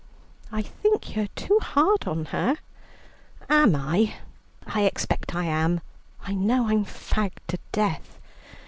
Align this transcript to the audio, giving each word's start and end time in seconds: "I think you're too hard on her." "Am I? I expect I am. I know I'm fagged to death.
"I 0.51 0.63
think 0.63 1.15
you're 1.15 1.27
too 1.35 1.59
hard 1.61 2.07
on 2.07 2.25
her." 2.33 2.57
"Am 3.51 3.75
I? 3.75 4.15
I 4.65 4.81
expect 4.85 5.35
I 5.35 5.45
am. 5.45 5.79
I 6.25 6.33
know 6.33 6.69
I'm 6.69 6.85
fagged 6.85 7.45
to 7.49 7.59
death. 7.71 8.17